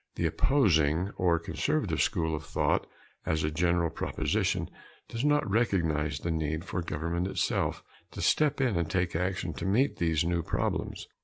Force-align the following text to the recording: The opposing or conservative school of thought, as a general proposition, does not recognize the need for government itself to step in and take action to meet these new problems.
The 0.15 0.25
opposing 0.25 1.11
or 1.15 1.37
conservative 1.37 2.01
school 2.01 2.33
of 2.35 2.43
thought, 2.43 2.87
as 3.23 3.43
a 3.43 3.51
general 3.51 3.91
proposition, 3.91 4.67
does 5.07 5.23
not 5.23 5.47
recognize 5.47 6.17
the 6.17 6.31
need 6.31 6.65
for 6.65 6.81
government 6.81 7.27
itself 7.27 7.83
to 8.13 8.19
step 8.23 8.59
in 8.59 8.77
and 8.77 8.89
take 8.89 9.15
action 9.15 9.53
to 9.53 9.65
meet 9.67 9.97
these 9.97 10.23
new 10.25 10.41
problems. 10.41 11.07